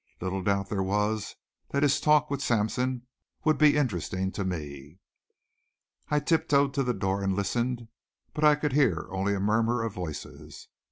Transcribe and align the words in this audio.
Little 0.19 0.41
doubt 0.41 0.69
there 0.69 0.81
was 0.81 1.35
that 1.69 1.83
his 1.83 2.01
talk 2.01 2.31
with 2.31 2.41
Sampson 2.41 3.05
would 3.43 3.59
be 3.59 3.77
interesting 3.77 4.31
to 4.31 4.43
me. 4.43 4.97
I 6.09 6.19
tiptoed 6.19 6.73
to 6.73 6.81
the 6.81 6.95
door 6.95 7.21
and 7.21 7.35
listened, 7.35 7.87
but 8.33 8.43
I 8.43 8.55
could 8.55 8.73
hear 8.73 9.07
only 9.11 9.35
a 9.35 9.39
murmur 9.39 9.83
of 9.83 9.93
voices. 9.93 10.69